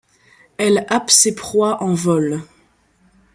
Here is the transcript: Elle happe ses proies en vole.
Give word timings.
Elle 0.57 0.87
happe 0.89 1.11
ses 1.11 1.35
proies 1.35 1.83
en 1.83 1.93
vole. 1.93 2.41